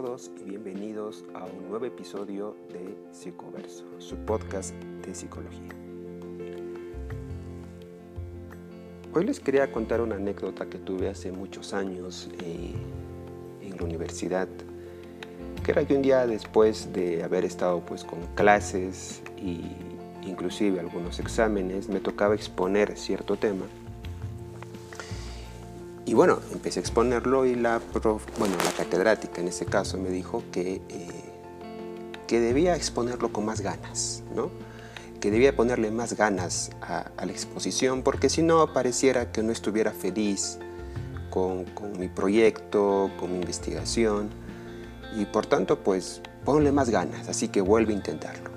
[0.00, 5.68] y bienvenidos a un nuevo episodio de Psicoverso, su podcast de psicología.
[9.12, 12.72] Hoy les quería contar una anécdota que tuve hace muchos años eh,
[13.60, 14.48] en la universidad,
[15.62, 19.60] que era que un día después de haber estado pues con clases y
[20.26, 23.66] inclusive algunos exámenes, me tocaba exponer cierto tema
[26.10, 27.80] y bueno, empecé a exponerlo y la,
[28.36, 31.08] bueno, la catedrática en ese caso me dijo que, eh,
[32.26, 34.50] que debía exponerlo con más ganas, ¿no?
[35.20, 39.92] que debía ponerle más ganas a, la exposición porque si no pareciera que no estuviera
[39.92, 40.58] feliz
[41.30, 44.30] con, con, mi proyecto, con mi investigación
[45.16, 48.50] y por tanto pues ponle más ganas, así que vuelve a intentarlo.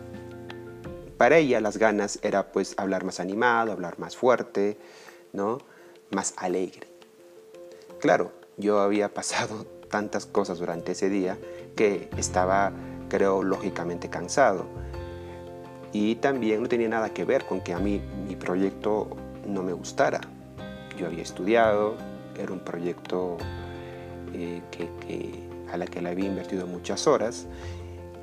[1.20, 4.80] Para ella las ganas era pues hablar más animado, hablar más fuerte,
[5.34, 5.60] ¿no?
[6.10, 6.93] más alegre.
[8.04, 11.38] Claro, yo había pasado tantas cosas durante ese día
[11.78, 12.74] que estaba,
[13.08, 14.66] creo, lógicamente cansado.
[15.94, 19.08] Y también no tenía nada que ver con que a mí mi proyecto
[19.48, 20.20] no me gustara.
[20.98, 21.96] Yo había estudiado,
[22.38, 23.38] era un proyecto
[24.34, 27.48] eh, que, a la que le había invertido muchas horas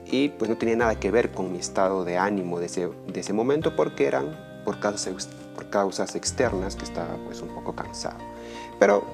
[0.05, 3.21] y pues no tenía nada que ver con mi estado de ánimo de ese, de
[3.21, 8.19] ese momento porque eran por causas, por causas externas que estaba pues un poco cansado.
[8.79, 9.05] Pero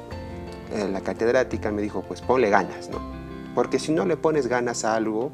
[0.72, 2.98] eh, la catedrática me dijo, pues ponle ganas, ¿no?
[3.54, 5.32] Porque si no le pones ganas a algo,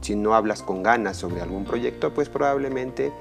[0.00, 3.12] si no hablas con ganas sobre algún proyecto, pues probablemente eh,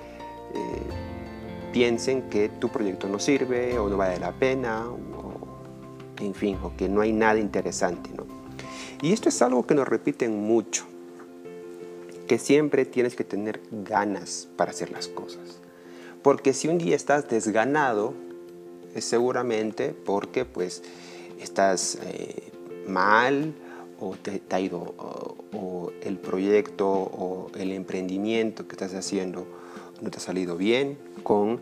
[1.71, 4.97] piensen que tu proyecto no sirve o no vale la pena, o,
[6.19, 8.25] en fin, o que no hay nada interesante, ¿no?
[9.01, 10.85] Y esto es algo que nos repiten mucho,
[12.27, 15.61] que siempre tienes que tener ganas para hacer las cosas.
[16.21, 18.28] Porque si un día estás desganado, es
[18.97, 20.83] seguramente porque pues
[21.39, 22.51] estás eh,
[22.87, 23.53] mal
[23.99, 24.95] o te, ha ido
[25.51, 29.45] o, el proyecto o el emprendimiento que estás haciendo
[30.01, 31.59] no te ha salido bien con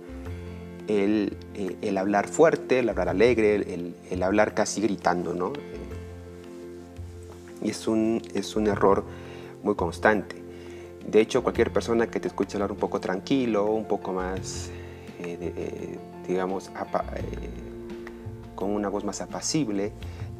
[0.88, 5.54] el, eh, hablar fuerte, el hablar alegre, el, el hablar casi gritando, ¿no?
[7.62, 9.04] Y es un, es un error
[9.64, 10.36] muy constante.
[11.06, 14.70] De hecho, cualquier persona que te escuche hablar un poco tranquilo, un poco más
[15.20, 15.98] eh,
[16.28, 17.50] digamos, eh,
[18.56, 19.92] con una voz más apacible,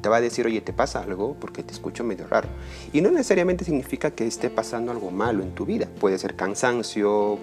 [0.02, 1.36] te va a decir, oye, ¿te pasa algo?
[1.40, 2.50] Porque te escucho medio raro.
[2.94, 5.88] Y no necesariamente significa que esté pasando algo malo en tu vida.
[6.00, 7.40] Puede ser cansancio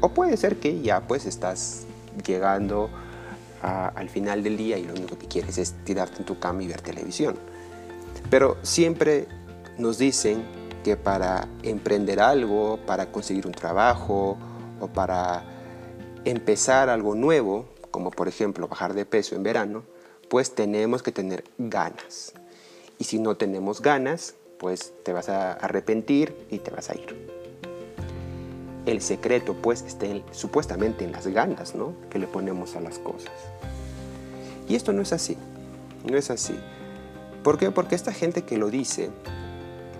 [0.00, 1.84] o puede ser que ya pues estás
[2.26, 2.90] llegando
[3.62, 6.68] al final del día y lo único que quieres es tirarte en tu cama y
[6.68, 7.36] ver televisión.
[8.30, 9.26] Pero siempre
[9.78, 10.42] nos dicen
[10.84, 14.36] que para emprender algo, para conseguir un trabajo
[14.80, 15.42] o para
[16.30, 19.84] empezar algo nuevo, como por ejemplo bajar de peso en verano,
[20.28, 22.34] pues tenemos que tener ganas.
[22.98, 27.16] Y si no tenemos ganas, pues te vas a arrepentir y te vas a ir.
[28.84, 31.94] El secreto pues está supuestamente en las ganas ¿no?
[32.10, 33.32] que le ponemos a las cosas.
[34.68, 35.36] Y esto no es así,
[36.04, 36.58] no es así.
[37.42, 37.70] ¿Por qué?
[37.70, 39.10] Porque esta gente que lo dice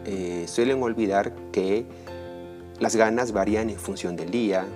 [0.05, 1.87] eh, suelen olvidar que
[2.81, 4.67] las ganas varían en función del día,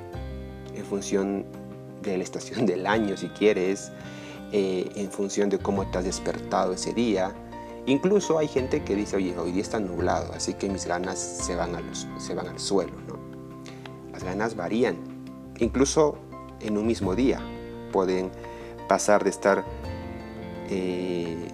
[0.74, 1.44] en función
[2.02, 3.92] de la estación del año, si quieres,
[4.52, 7.32] eh, en función de cómo has despertado ese día.
[7.86, 11.56] Incluso hay gente que dice, oye, hoy día está nublado, así que mis ganas se
[11.56, 11.72] van,
[12.18, 12.92] se van al suelo.
[13.08, 13.18] ¿no?
[14.12, 14.96] Las ganas varían,
[15.58, 16.18] incluso
[16.60, 17.40] en un mismo día.
[17.92, 18.30] Pueden
[18.88, 19.64] pasar de estar
[20.70, 21.48] eh,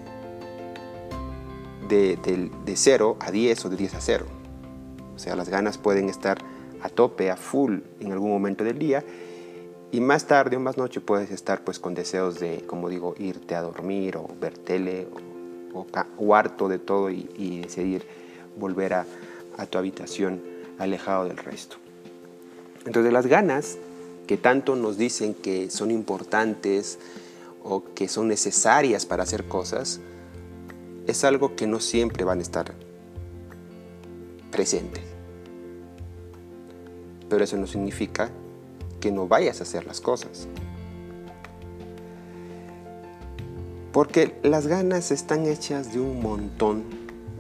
[1.89, 2.17] de,
[2.65, 4.27] de 0 a 10 o de 10 a 0.
[5.15, 6.39] O sea, las ganas pueden estar
[6.83, 9.05] a tope, a full en algún momento del día
[9.91, 13.55] y más tarde o más noche puedes estar pues con deseos de, como digo, irte
[13.55, 15.07] a dormir o ver tele
[15.73, 18.05] o, harto de todo y, decidir
[18.59, 19.07] volver a,
[19.57, 20.43] a tu habitación
[20.79, 21.77] alejado del resto.
[22.85, 23.79] Entonces las ganas
[24.27, 26.99] que tanto nos dicen que son importantes
[27.63, 30.01] o que son necesarias para hacer cosas,
[31.07, 32.75] es algo que no siempre van a estar
[34.51, 35.08] presentes
[37.29, 38.31] pero eso no significa
[39.01, 40.49] que no vayas a hacer las cosas.
[43.93, 46.85] Porque las ganas están hechas de un montón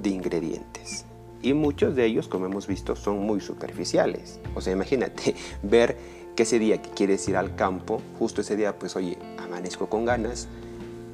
[0.02, 1.04] de ingredientes.
[1.42, 4.40] Y muchos de ellos, como hemos visto, son muy superficiales.
[4.54, 5.96] O sea, imagínate ver
[6.34, 10.04] que ese día que quieres ir al campo, justo ese día, pues oye, amanezco con
[10.04, 10.48] ganas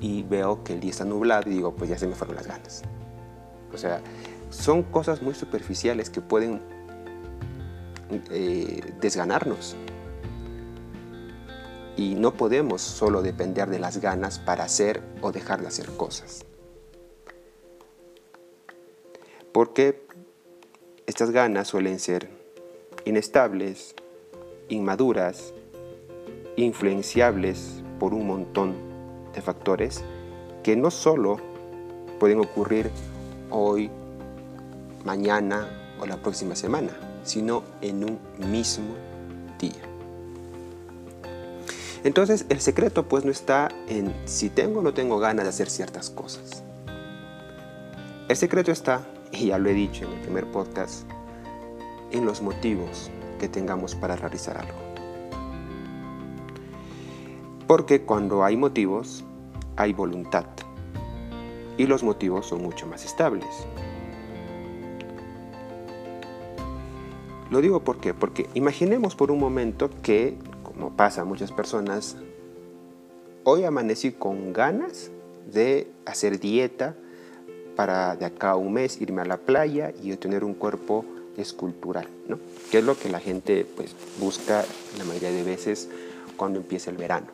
[0.01, 2.47] y veo que el día está nublado y digo, pues ya se me fueron las
[2.47, 2.83] ganas.
[3.73, 4.01] O sea,
[4.51, 6.61] son cosas muy superficiales que pueden
[8.31, 9.77] eh, desganarnos.
[11.97, 16.45] Y no podemos solo depender de las ganas para hacer o dejar de hacer cosas.
[19.53, 20.05] Porque
[21.07, 22.29] estas ganas suelen ser
[23.05, 23.95] inestables,
[24.69, 25.55] inmaduras,
[26.57, 28.75] influenciables por un montón
[29.33, 30.03] de factores
[30.63, 31.39] que no solo
[32.19, 32.91] pueden ocurrir
[33.51, 33.91] hoy,
[35.05, 36.93] mañana o la próxima semana,
[37.25, 38.95] sino en un mismo
[39.59, 39.83] día.
[42.05, 45.71] Entonces el secreto pues no está en si tengo o no tengo ganas de hacer
[45.71, 46.63] ciertas cosas.
[48.29, 51.05] El secreto está, y ya lo he dicho en el primer podcast,
[52.11, 54.79] en los motivos que tengamos para realizar algo.
[57.67, 59.25] Porque cuando hay motivos,
[59.77, 60.47] hay voluntad.
[61.77, 63.67] Y los motivos son mucho más estables.
[67.55, 70.35] Lo digo ¿por porque imaginemos por un momento que,
[70.65, 72.17] como pasa a muchas personas,
[73.45, 75.13] hoy amanecí con ganas
[75.53, 76.97] de hacer dieta
[77.77, 81.05] para de acá a un mes irme a la playa y tener un cuerpo
[81.37, 82.41] escultural, ¿no?
[82.73, 84.65] Que es lo que la gente pues, busca
[84.99, 85.89] la mayoría de veces
[86.37, 87.29] cuando empieza el verano.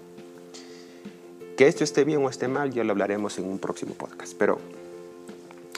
[1.57, 4.35] Que esto esté bien o esté mal, ya lo hablaremos en un próximo podcast.
[4.37, 4.59] Pero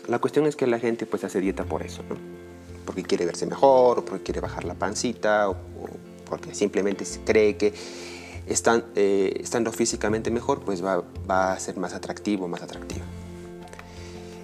[0.09, 2.31] la cuestión es que la gente pues hace dieta por eso, ¿no?
[2.84, 5.56] Porque quiere verse mejor, o porque quiere bajar la pancita, o,
[6.29, 7.75] porque simplemente cree que
[8.46, 13.05] están, eh, estando físicamente mejor, pues va, va, a ser más atractivo, más atractivo.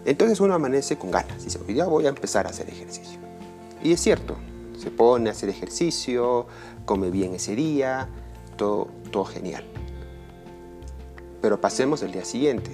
[0.05, 3.19] Entonces uno amanece con ganas, dice, ya voy a empezar a hacer ejercicio.
[3.83, 4.37] Y es cierto,
[4.79, 6.47] se pone a hacer ejercicio,
[6.85, 8.09] come bien ese día,
[8.57, 9.65] todo, todo genial.
[11.41, 12.71] Pero pasemos el día siguiente,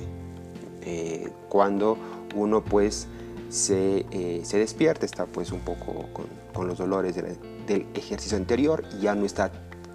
[0.83, 1.97] eh, cuando
[2.35, 3.07] uno pues
[3.55, 6.09] se, eh, se, despierta, está pues un poco
[6.53, 9.53] con, los dolores del, del, ejercicio anterior y ya no está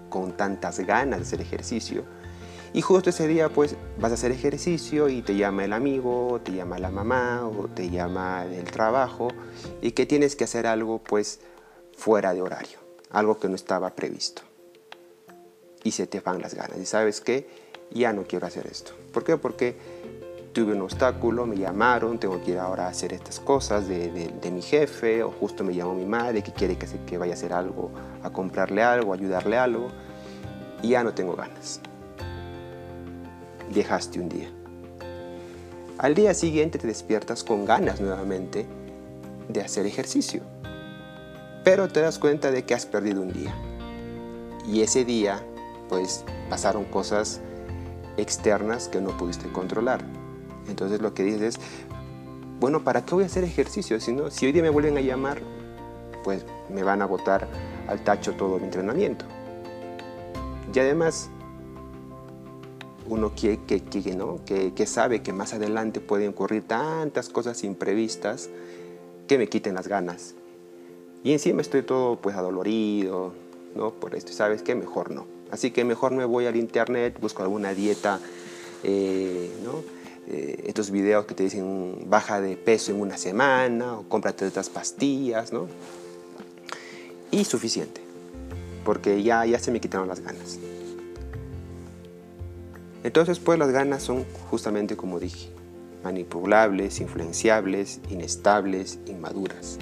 [0.08, 2.04] con tantas ganas de hacer ejercicio.
[2.72, 6.52] Y justo ese día pues vas a hacer ejercicio y te llama el amigo, te
[6.52, 9.28] llama la mamá o te llama el trabajo
[9.82, 11.40] y que tienes que hacer algo pues
[11.92, 12.78] fuera de horario,
[13.10, 14.40] algo que no estaba previsto.
[15.84, 17.46] Y se te van las ganas y sabes qué,
[17.90, 18.92] ya no quiero hacer esto.
[19.12, 19.36] ¿Por qué?
[19.36, 19.76] Porque
[20.52, 24.62] tuve un obstáculo, me llamaron, tengo que ir ahora a hacer estas cosas de, mi
[24.62, 27.90] jefe, o justo me llamó mi madre que quiere que, que vaya a hacer algo,
[28.22, 29.88] a comprarle algo, a ayudarle algo,
[30.82, 31.80] y ya no tengo ganas.
[33.72, 34.50] Dejaste un día.
[35.98, 38.66] Al día siguiente te despiertas con ganas nuevamente
[39.48, 40.42] de hacer ejercicio,
[41.62, 43.54] pero te das cuenta de que has perdido un día.
[44.66, 45.42] Y ese día,
[45.88, 47.40] pues, pasaron cosas
[48.16, 50.19] externas que no pudiste controlar.
[50.68, 51.60] Entonces lo que dices es,
[52.60, 53.98] bueno, ¿para qué voy a hacer ejercicio?
[54.00, 55.40] Si, no, si hoy día me vuelven a llamar,
[56.22, 57.48] pues me van a botar
[57.88, 59.24] al tacho todo mi entrenamiento.
[60.72, 61.30] Y además,
[63.08, 64.40] uno que, que, que, ¿no?
[64.44, 68.50] que, que sabe que más adelante pueden ocurrir tantas cosas imprevistas
[69.26, 70.34] que me quiten las ganas.
[71.22, 73.32] Y encima estoy todo pues adolorido,
[73.74, 73.90] ¿no?
[73.92, 74.74] Por esto, ¿sabes qué?
[74.74, 75.26] Mejor no.
[75.50, 78.20] Así que mejor me voy al internet, busco alguna dieta,
[78.82, 79.99] eh, ¿no?
[80.28, 84.68] Eh, estos videos que te dicen baja de peso en una semana o cómprate estas
[84.68, 85.66] pastillas, ¿no?
[87.30, 88.00] Y suficiente,
[88.84, 90.58] porque ya, ya se me quitaron las ganas.
[93.02, 95.48] Entonces, pues las ganas son justamente como dije,
[96.04, 99.78] manipulables, influenciables, inestables, inmaduras.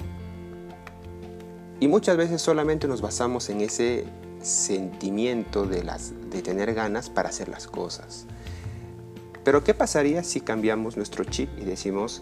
[1.79, 4.05] Y muchas veces solamente nos basamos en ese
[4.41, 8.25] sentimiento de, las, de tener ganas para hacer las cosas.
[9.49, 12.21] Pero ¿qué pasaría si cambiamos nuestro chip y decimos,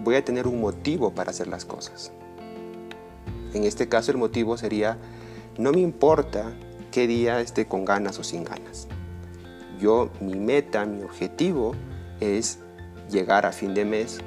[0.00, 2.10] voy a tener un motivo para hacer las cosas?
[3.52, 4.96] En este caso el motivo sería,
[5.58, 6.54] no me importa
[6.90, 8.88] qué día esté con ganas o sin ganas.
[9.78, 11.74] Yo, mi meta, mi objetivo
[12.18, 12.60] es
[13.10, 14.20] llegar a fin de mes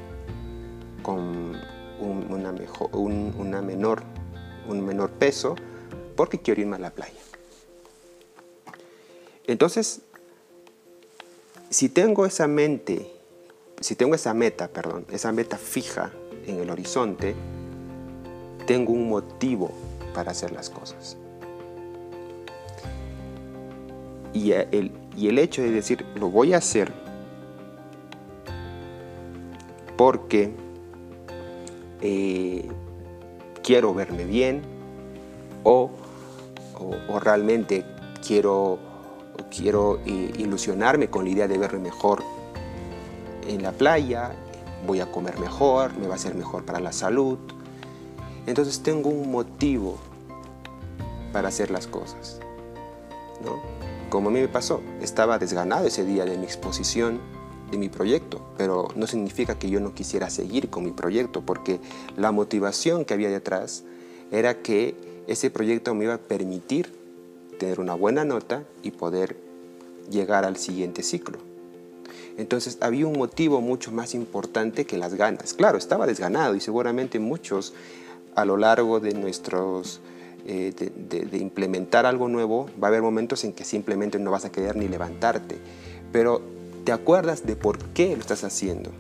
[1.02, 1.56] con
[2.00, 2.54] un, una,
[2.92, 4.04] una menor,
[4.70, 5.56] un menor peso
[6.16, 7.18] porque quiero irme a la playa.
[9.48, 10.02] Entonces,
[11.70, 13.12] si tengo esa mente,
[13.80, 16.12] si tengo esa meta, perdón, esa meta fija
[16.46, 17.36] en el horizonte,
[18.66, 19.72] tengo un motivo
[20.14, 21.18] para hacer las cosas.
[24.34, 26.92] Y el, y el hecho de decir, lo voy a hacer
[29.96, 30.52] porque
[32.02, 32.68] eh,
[33.64, 34.62] quiero verme bien
[35.64, 35.90] o
[36.80, 37.86] o, realmente
[38.26, 38.80] quiero,
[39.46, 42.24] quiero eh, ilusionarme con la idea de verme mejor
[43.48, 44.32] en la playa,
[44.86, 47.38] voy a comer mejor, me va a ser mejor para la salud.
[48.46, 49.98] Entonces tengo un motivo
[51.32, 52.40] para hacer las cosas.
[53.44, 53.62] ¿no?
[54.10, 57.20] Como a mí me pasó, estaba desganado ese día de mi exposición
[57.72, 61.82] de mi proyecto, pero no significa que yo no quisiera seguir con mi proyecto, porque
[62.16, 63.84] la motivación que había detrás
[64.32, 64.96] era que
[65.28, 66.97] ese proyecto me iba a permitir
[67.58, 69.38] tener una buena nota y poder
[70.10, 71.40] llegar al siguiente ciclo.
[72.38, 75.54] Entonces había un motivo mucho más importante que las ganas.
[75.54, 77.74] Claro, estaba desganado y seguramente muchos
[78.36, 80.00] a lo largo de nuestros
[80.46, 84.52] eh, de, implementar algo nuevo, va a haber momentos en que simplemente no vas a
[84.52, 85.58] querer ni levantarte.
[86.14, 86.42] Pero
[86.86, 88.92] te acuerdas de por qué lo estás haciendo.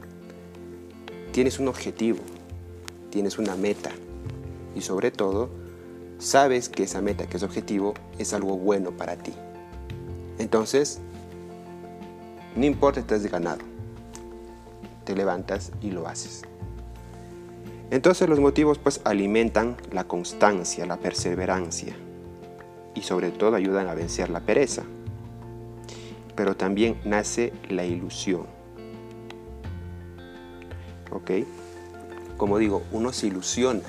[1.32, 2.20] Tienes un objetivo,
[3.12, 3.92] tienes una meta
[4.76, 5.50] y sobre todo
[6.20, 9.34] sabes que esa meta, que ese objetivo es algo bueno para ti.
[10.40, 11.00] Entonces,
[12.56, 13.60] no importa si estás ganado,
[15.04, 16.44] te levantas y lo haces.
[17.90, 21.96] Entonces los motivos pues alimentan la constancia, la perseverancia
[22.96, 24.84] y sobre todo ayudan a vencer la pereza.
[26.36, 28.46] Pero también nace la ilusión.
[31.12, 31.32] ¿Ok?
[32.36, 33.82] Como digo, uno se ilusiona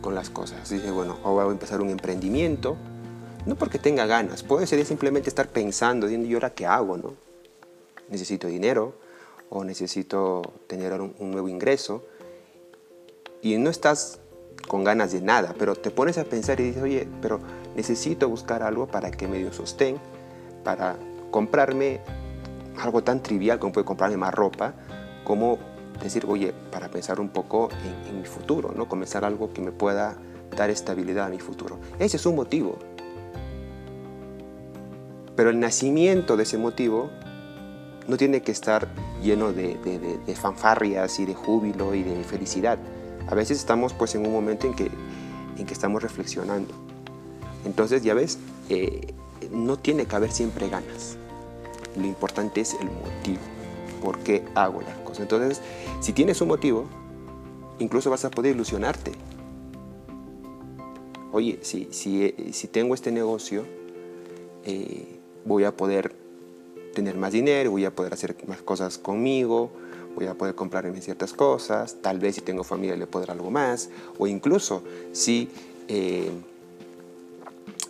[0.00, 0.70] con las cosas.
[0.70, 2.76] Dice, bueno, ahora voy a empezar un emprendimiento,
[3.46, 6.96] no porque tenga ganas, puede ser simplemente estar pensando, diciendo, ¿y ahora qué hago?
[6.96, 7.14] No?
[8.08, 8.94] Necesito dinero,
[9.50, 12.02] o necesito tener un, nuevo ingreso
[13.42, 14.20] y no estás
[14.68, 17.40] con ganas de nada, pero te pones a pensar y dices, oye, pero
[17.74, 19.98] necesito buscar algo para que me dio sostén,
[20.62, 20.96] para
[21.32, 22.00] comprarme
[22.80, 24.74] algo tan trivial como puede comprarme más ropa,
[25.24, 25.58] como
[26.04, 27.68] decir, oye, para pensar un poco
[28.08, 28.88] en, mi futuro, ¿no?
[28.88, 30.16] Comenzar algo que me pueda
[30.56, 31.78] dar estabilidad a mi futuro.
[31.98, 32.78] Ese es un motivo.
[35.36, 37.10] Pero el nacimiento de ese motivo
[38.08, 38.88] no tiene que estar
[39.22, 42.78] lleno de, fanfarrias y de júbilo y de felicidad.
[43.28, 44.90] A veces estamos pues en un momento en que,
[45.56, 46.74] en que estamos reflexionando.
[47.64, 48.38] Entonces, ya ves,
[48.68, 49.14] eh,
[49.50, 51.16] no tiene que haber siempre ganas.
[51.96, 53.59] Lo importante es el motivo.
[54.00, 55.20] ¿Por qué hago las cosas?
[55.20, 55.60] Entonces,
[56.00, 56.86] si tienes un motivo,
[57.78, 59.12] incluso vas a poder ilusionarte.
[61.32, 63.64] Oye, si, si, si tengo este negocio,
[64.64, 66.14] eh, voy a poder
[66.94, 69.70] tener más dinero, voy a poder hacer más cosas conmigo,
[70.16, 73.90] voy a poder comprarme ciertas cosas, tal vez si tengo familia le dar algo más,
[74.18, 75.48] o incluso si,
[75.88, 76.30] eh,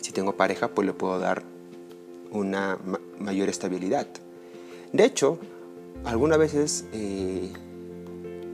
[0.00, 1.42] si tengo pareja, pues le puedo dar
[2.30, 2.78] una
[3.18, 4.06] mayor estabilidad.
[4.92, 5.38] De hecho,
[6.04, 7.52] algunas veces eh,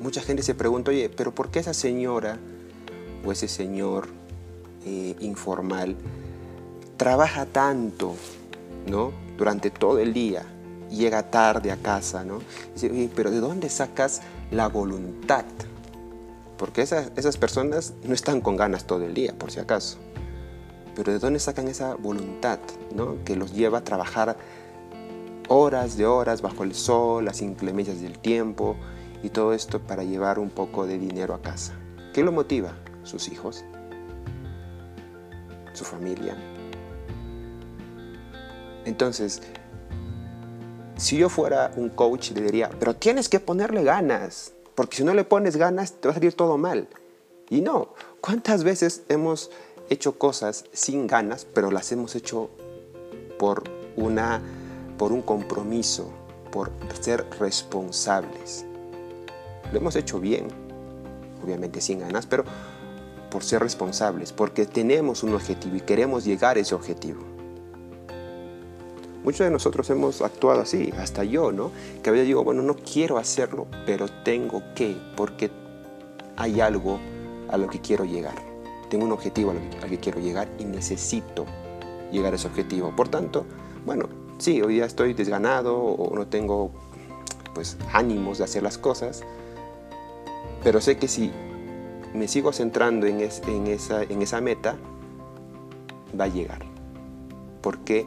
[0.01, 2.39] mucha gente se pregunta, oye, pero ¿por qué esa señora
[3.25, 4.09] o ese señor
[4.85, 5.97] eh, informal
[6.97, 8.15] trabaja tanto,
[8.87, 9.13] ¿no?
[9.37, 10.45] durante todo el día,
[10.91, 12.41] llega tarde a casa, ¿no?
[12.75, 15.45] Dice, pero ¿de dónde sacas la voluntad?
[16.57, 19.99] Porque esas, esas personas no están con ganas todo el día, por si acaso.
[20.95, 22.59] Pero ¿de dónde sacan esa voluntad,
[22.95, 23.23] ¿no?
[23.25, 24.39] Que los lleva a trabajar
[25.49, 28.77] horas de horas bajo el sol, las inclemencias del tiempo
[29.23, 31.75] y todo esto para llevar un poco de dinero a casa.
[32.13, 32.73] ¿Qué lo motiva?
[33.05, 33.65] Sus hijos,
[35.73, 36.35] su familia,
[38.87, 39.43] entonces,
[40.97, 45.13] si yo fuera un coach, le diría, pero tienes que ponerle ganas, porque si no
[45.13, 46.89] le pones ganas, te va a salir todo mal.
[47.51, 49.51] Y no, ¿cuántas veces hemos
[49.91, 52.49] hecho cosas sin ganas, pero las hemos hecho
[53.41, 53.65] por,
[53.97, 54.41] una,
[54.99, 56.11] por un compromiso,
[56.51, 58.65] por ser responsables?
[59.73, 60.49] Lo hemos hecho bien,
[61.43, 62.45] obviamente sin ganas, pero
[63.31, 67.21] por ser responsables, porque tenemos un objetivo y queremos llegar a ese objetivo.
[69.25, 71.73] Muchos de nosotros hemos actuado así, hasta yo, ¿no?
[72.03, 75.51] Que a veces digo, bueno, no quiero hacerlo, pero tengo que, porque
[76.37, 77.01] hay algo
[77.49, 78.37] a lo que quiero llegar.
[78.89, 81.45] Tengo un objetivo al que, quiero llegar y necesito
[82.13, 82.95] llegar a ese objetivo.
[82.95, 83.45] Por tanto,
[83.85, 86.71] bueno, sí, hoy día estoy desganado o no tengo
[87.55, 89.23] pues ánimos de hacer las cosas,
[90.63, 91.33] pero sé que si
[92.13, 94.77] me sigo centrando en, esa meta,
[96.19, 96.65] va a llegar.
[97.61, 98.07] Porque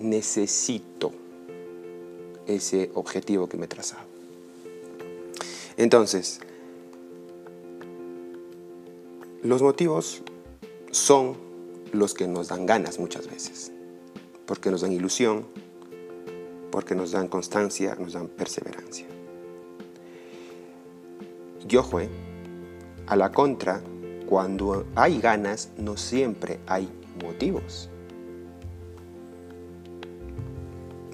[0.00, 1.12] necesito
[2.46, 4.02] ese objetivo que me he trazado.
[5.76, 6.40] Entonces,
[9.42, 10.22] los motivos
[10.90, 11.36] son
[11.92, 13.72] los que nos dan ganas muchas veces,
[14.48, 15.46] porque nos dan ilusión,
[16.72, 19.06] porque nos dan constancia, nos dan perseverancia.
[21.68, 22.08] Y ojo, ¿eh?
[23.06, 23.82] a la contra,
[24.26, 26.88] cuando hay ganas, no siempre hay
[27.22, 27.90] motivos.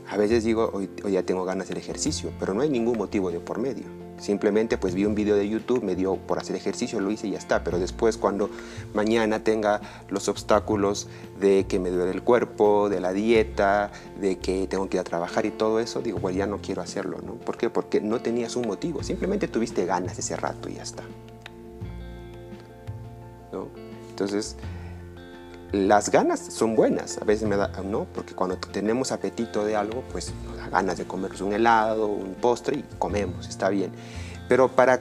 [0.08, 3.40] A veces digo, hoy, ya tengo ganas del ejercicio, pero no hay ningún motivo de
[3.40, 4.03] por medio.
[4.18, 7.32] Simplemente pues vi un video de YouTube, me dio por hacer ejercicio, lo hice y
[7.32, 7.64] ya está.
[7.64, 8.48] Pero después cuando
[8.94, 11.08] mañana tenga los obstáculos
[11.40, 13.90] de que me duele el cuerpo, de la dieta,
[14.20, 16.82] de que tengo que ir a trabajar y todo eso, digo, bueno, ya no quiero
[16.82, 17.34] hacerlo, ¿no?
[17.34, 17.70] ¿Por qué?
[17.70, 21.02] Porque no tenías un motivo, simplemente tuviste ganas ese rato y ya está.
[23.52, 23.68] ¿No?
[24.10, 24.56] Entonces,
[25.74, 28.06] las ganas son buenas, a veces me da, ¿no?
[28.14, 32.34] Porque cuando tenemos apetito de algo, pues nos da ganas de comernos un helado, un
[32.34, 33.90] postre y comemos, está bien.
[34.48, 35.00] Pero para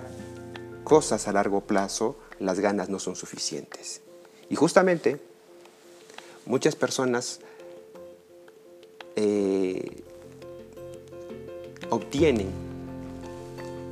[0.84, 4.02] cosas a largo plazo, las ganas no son suficientes.
[4.50, 5.20] Y justamente,
[6.46, 7.40] muchas personas
[9.16, 10.04] eh,
[11.90, 12.50] obtienen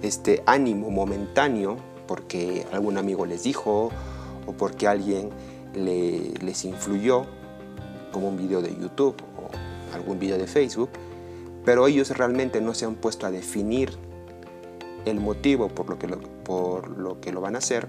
[0.02, 3.92] este ánimo momentáneo porque algún amigo les dijo
[4.48, 5.30] o porque alguien
[5.74, 7.26] les influyó,
[8.12, 9.50] como un video de YouTube o
[9.96, 10.90] algún video de Facebook,
[11.66, 13.98] pero ellos realmente no se han puesto a definir
[15.06, 17.88] el motivo por lo que por lo, que lo van a hacer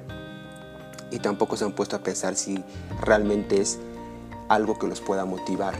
[1.11, 2.62] y tampoco se han puesto a pensar si
[3.01, 3.79] realmente es
[4.49, 5.75] algo que los pueda motivar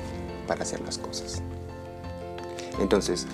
[0.47, 1.43] para hacer las cosas.
[2.81, 3.27] Entonces,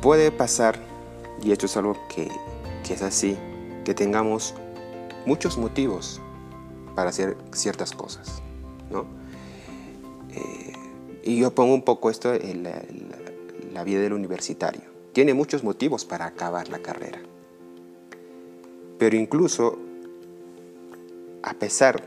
[0.00, 0.78] puede pasar,
[1.42, 2.28] y esto es algo que
[2.94, 3.36] es así,
[3.84, 4.54] que tengamos
[5.26, 6.20] muchos motivos
[6.94, 8.42] para hacer ciertas cosas,
[8.90, 9.06] ¿no?
[10.34, 10.72] Eh,
[11.24, 14.82] y yo pongo un poco esto en la, vida del universitario.
[15.12, 17.20] Tiene muchos motivos para acabar la carrera.
[18.98, 19.78] Pero incluso,
[21.42, 22.02] a pesar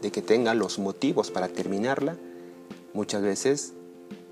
[0.00, 2.16] de que tenga los motivos para terminarla,
[2.94, 3.72] muchas veces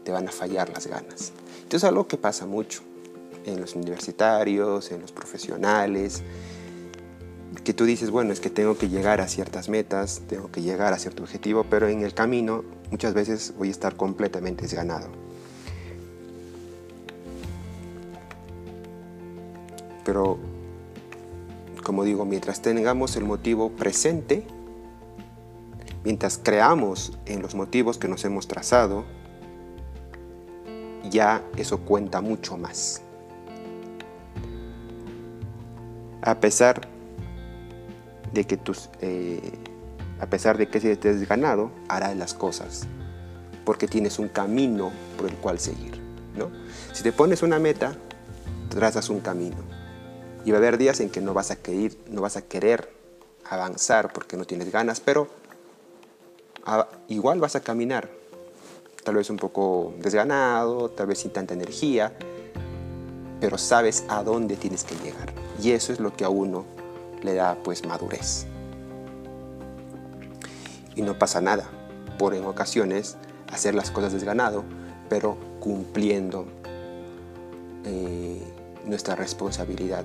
[0.05, 1.33] te van a fallar las ganas.
[1.63, 2.83] Esto es algo que pasa mucho
[3.47, 6.23] en los universitarios, en los profesionales,
[7.65, 10.93] que tú dices, bueno, es que tengo que llegar a ciertas metas, tengo que llegar
[10.93, 15.09] a cierto objetivo, pero en el camino muchas veces voy a estar completamente desganado.
[20.05, 20.39] Pero,
[21.85, 24.47] como digo, mientras tengamos el motivo presente,
[26.05, 29.05] mientras creamos en los motivos que nos hemos trazado,
[31.11, 33.03] ya eso cuenta mucho más.
[36.23, 36.89] A pesar
[38.33, 39.41] de que tus, eh,
[40.21, 42.87] a pesar de que estés ganado, harás las cosas,
[43.65, 46.01] porque tienes un camino por el cual seguir.
[46.37, 46.51] ¿no?
[46.93, 47.97] Si te pones una meta,
[48.69, 49.57] trazas un camino.
[50.45, 52.91] Y va a haber días en que no vas a querer, no vas a querer
[53.49, 55.29] avanzar porque no tienes ganas, pero
[57.09, 58.09] igual vas a caminar.
[59.05, 62.13] Tal vez un poco desganado, tal vez sin tanta energía,
[63.41, 65.40] pero sabes a dónde tienes que llegar.
[65.63, 66.65] Y eso es lo que a uno
[67.23, 68.47] le da pues madurez.
[70.97, 71.69] Y no pasa nada
[72.19, 73.17] por en ocasiones
[73.53, 74.65] hacer las cosas desganado,
[75.09, 76.47] pero cumpliendo
[77.85, 78.43] eh,
[78.85, 80.05] nuestra responsabilidad,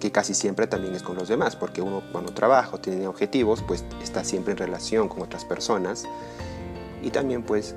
[0.00, 3.84] que casi siempre también es con los demás, porque uno cuando trabaja tiene objetivos, pues
[4.02, 6.04] está siempre en relación con otras personas
[7.02, 7.74] y también pues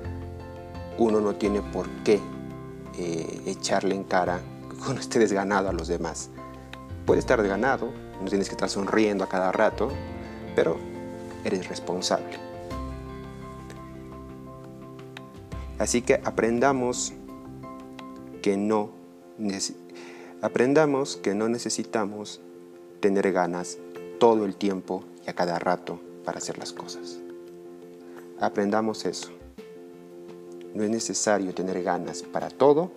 [0.98, 2.20] uno no tiene por qué
[2.98, 4.40] eh, echarle en cara
[4.82, 6.30] cuando esté desganado a los demás.
[7.06, 7.90] Puede estar desganado,
[8.20, 9.90] no tienes que estar sonriendo a cada rato,
[10.54, 10.76] pero
[11.44, 12.38] eres responsable.
[15.78, 17.12] Así que aprendamos
[18.40, 18.90] que no
[20.40, 22.40] aprendamos que no necesitamos
[23.00, 23.78] tener ganas
[24.20, 27.18] todo el tiempo y a cada rato para hacer las cosas.
[28.38, 29.30] Aprendamos eso.
[30.74, 32.92] No es necesario tener ganas para todo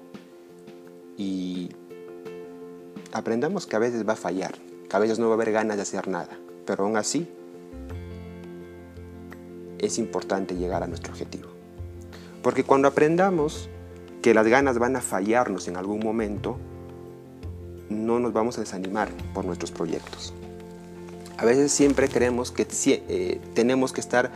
[1.17, 1.69] y
[3.12, 4.56] aprendamos que a veces va a fallar,
[4.89, 7.28] que a veces no va a haber ganas de hacer nada, pero aún así
[9.80, 11.49] es importante llegar a nuestro objetivo.
[12.41, 13.69] Porque cuando aprendamos
[14.21, 16.58] que las ganas van a fallarnos en algún momento,
[17.89, 20.34] no nos vamos a desanimar por nuestros proyectos.
[21.38, 24.32] A veces siempre creemos que eh, tenemos que estar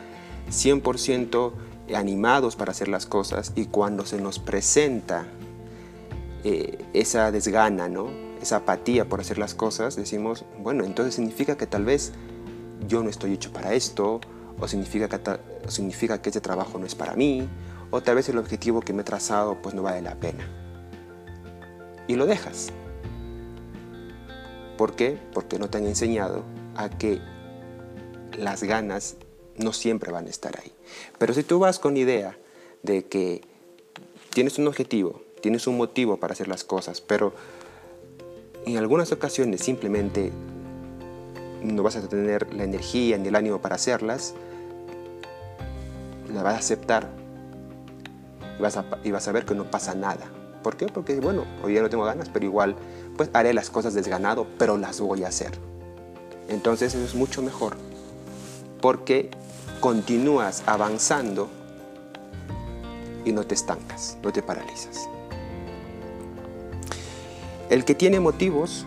[0.50, 1.52] 100%
[1.96, 5.26] animados para hacer las cosas y cuando se nos presenta
[6.44, 8.30] eh, esa desgana, ¿no?
[8.42, 12.14] esa apatía por hacer las cosas, decimos, bueno, entonces significa que tal vez
[12.88, 14.22] yo no estoy hecho para esto,
[14.60, 15.20] o significa que,
[15.70, 17.48] significa que este trabajo no es para mí,
[17.92, 20.48] o tal vez el objetivo que me he trazado pues no vale la pena.
[22.08, 22.70] Y lo dejas.
[24.78, 25.18] ¿Por qué?
[25.34, 26.44] Porque no te han enseñado
[26.76, 27.20] a que
[28.38, 29.18] las ganas
[29.58, 30.72] no siempre van a estar ahí.
[31.18, 32.38] Pero si tú vas con idea
[32.84, 33.42] de que
[34.30, 37.34] tienes un objetivo, tienes un motivo para hacer las cosas, pero
[38.66, 40.32] en algunas ocasiones simplemente
[41.64, 44.34] no vas a tener la energía ni el ánimo para hacerlas,
[46.34, 47.10] la vas a aceptar
[49.04, 50.26] y vas, a, ver que no pasa nada.
[50.64, 50.88] ¿Por qué?
[50.88, 52.76] Porque, bueno, hoy día no tengo ganas, pero igual,
[53.16, 55.52] pues haré las cosas desganado, pero las voy a hacer.
[56.50, 57.78] Entonces eso es mucho mejor,
[58.82, 59.30] porque
[59.80, 61.48] continúas avanzando
[63.24, 65.08] y no te estancas, no te paralizas.
[67.70, 68.86] El que tiene motivos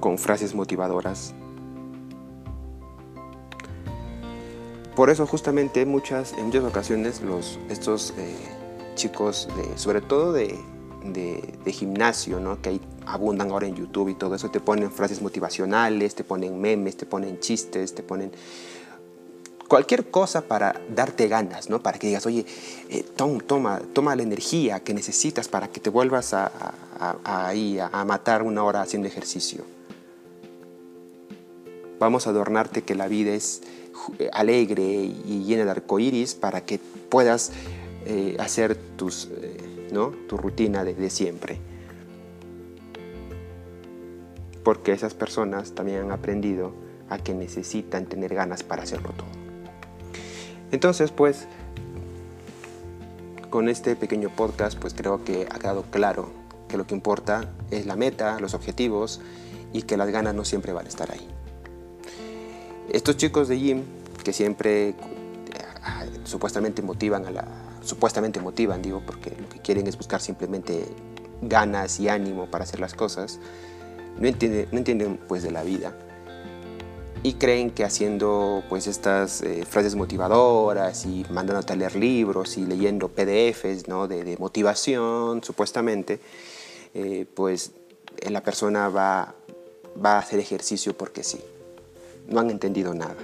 [0.00, 1.34] con frases motivadoras.
[4.94, 7.22] Por eso justamente muchas, en muchas ocasiones
[7.70, 8.34] estos eh,
[8.96, 10.58] chicos, de, sobre todo de,
[11.66, 12.60] gimnasio, ¿no?
[12.60, 16.98] que abundan ahora en YouTube y todo eso, te ponen frases motivacionales, te ponen memes,
[16.98, 18.30] te ponen chistes, te ponen
[19.68, 21.80] cualquier cosa para darte ganas, ¿no?
[21.80, 22.44] Para que digas, oye,
[22.90, 26.50] eh, toma, toma la energía que necesitas para que te vuelvas a,
[28.06, 29.64] matar una hora haciendo ejercicio.
[31.98, 33.62] Vamos a adornarte que la vida es
[34.18, 37.52] eh, alegre y llena de arcoíris para que puedas
[38.06, 39.28] eh, hacer tus,
[39.92, 40.08] ¿no?
[40.28, 41.58] tu rutina de, de siempre.
[44.64, 46.72] Porque esas personas también han aprendido
[47.08, 49.28] a que necesitan tener ganas para hacerlo todo.
[50.70, 51.46] Entonces, pues,
[53.50, 56.39] con este pequeño podcast, pues creo que ha quedado claro
[56.70, 59.20] que lo que importa es la meta, los objetivos
[59.72, 61.28] y que las ganas no siempre van a estar ahí.
[62.90, 63.82] Estos chicos de gym
[64.24, 64.94] que siempre eh,
[66.24, 67.48] supuestamente motivan a la
[67.82, 70.84] supuestamente motivan, digo, porque lo que quieren es buscar simplemente
[71.42, 73.40] ganas y ánimo para hacer las cosas,
[74.18, 75.94] no entienden, no entienden pues de la vida
[77.22, 82.64] y creen que haciendo pues estas eh, frases motivadoras y mandándote a leer libros y
[82.64, 84.08] leyendo PDFs ¿no?
[84.08, 86.20] de, motivación supuestamente,
[86.94, 87.72] eh, pues
[88.28, 89.34] la persona va,
[90.04, 91.40] va a hacer ejercicio porque sí.
[92.28, 93.16] No han entendido nada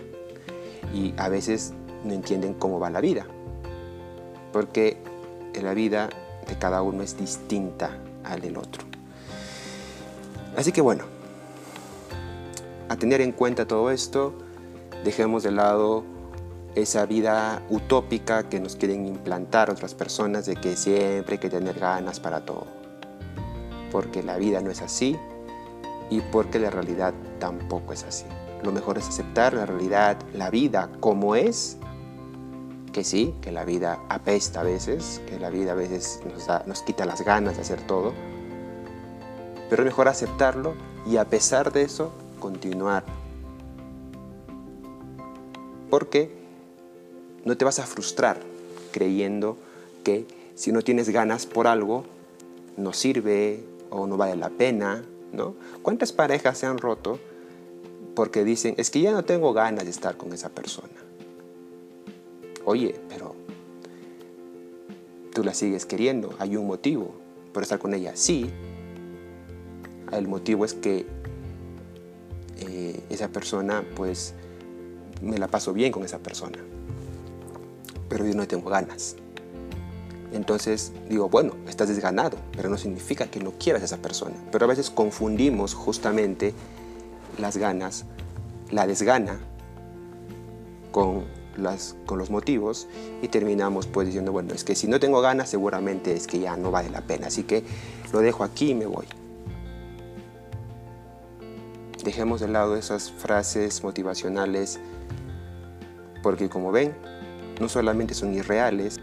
[0.93, 1.73] y a veces
[2.05, 3.27] no entienden cómo va la vida,
[4.53, 4.97] porque
[5.63, 6.09] la vida
[6.47, 8.85] de cada uno es distinta al del otro.
[10.57, 11.05] Así que bueno,
[12.89, 14.33] a tener en cuenta todo esto,
[15.05, 16.05] dejemos de lado
[16.75, 21.79] esa vida utópica que nos quieren implantar otras personas de que siempre hay que tener
[21.79, 22.67] ganas para todo.
[23.91, 25.17] Porque la vida no es así
[26.11, 28.25] y porque la realidad tampoco es así.
[28.63, 31.77] Lo mejor es aceptar la realidad, la vida como es,
[32.93, 36.83] que sí, que la vida apesta a veces, que la vida a veces nos, nos
[36.83, 38.15] quita las ganas de hacer todo,
[39.69, 40.75] pero es mejor aceptarlo
[41.07, 43.05] y a pesar de eso continuar.
[45.91, 46.31] Porque
[47.45, 48.41] no te vas a frustrar
[48.93, 49.57] creyendo
[50.03, 52.05] que si no tienes ganas por algo,
[52.77, 55.55] no sirve o no vale la pena, ¿no?
[55.83, 57.19] ¿Cuántas parejas se han roto
[58.15, 60.95] porque dicen, es que ya no tengo ganas de estar con esa persona?
[62.65, 63.35] Oye, pero
[65.33, 67.15] tú la sigues queriendo, hay un motivo
[67.53, 68.13] por estar con ella.
[68.15, 68.51] Sí,
[70.13, 71.07] el motivo es que
[72.59, 74.35] eh, esa persona, pues
[75.23, 76.59] me la paso bien con esa persona,
[78.09, 79.17] pero yo no tengo ganas.
[80.33, 84.35] Entonces digo, bueno, estás desganado, pero no significa que no quieras a esa persona.
[84.51, 86.55] Pero a veces confundimos justamente
[87.39, 88.05] las ganas,
[88.71, 89.39] la desgana
[90.91, 91.25] con,
[91.57, 92.89] las, con los motivos
[93.23, 96.57] y terminamos pues diciendo, bueno, es que si no tengo ganas seguramente es que ya
[96.57, 97.29] no vale la pena.
[97.29, 97.65] Así que
[98.13, 99.07] lo dejo aquí y me voy.
[102.05, 104.79] Dejemos de lado esas frases motivacionales
[106.23, 106.93] porque como ven,
[107.61, 108.96] no solamente son irreales,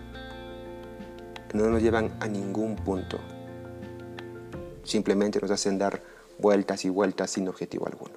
[1.53, 3.19] no nos llevan a ningún punto.
[4.83, 6.01] Simplemente nos hacen dar
[6.39, 8.15] vueltas y vueltas sin objetivo alguno.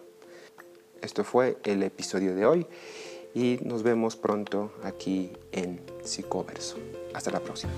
[1.01, 2.66] Esto fue el episodio de hoy
[3.35, 6.79] y nos vemos pronto aquí en Psicoverso.
[7.14, 7.72] Hasta la próxima.